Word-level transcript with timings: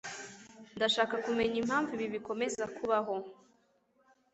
Ndashaka 0.75 1.15
kumenya 1.25 1.55
impamvu 1.63 1.91
ibi 1.95 2.07
bikomeza 2.15 2.63
kubaho. 2.75 3.15